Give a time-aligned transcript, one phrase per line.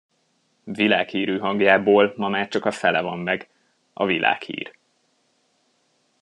[0.63, 3.49] Világhírű hangjából ma már csak a fele van meg:
[3.93, 4.73] a világhír.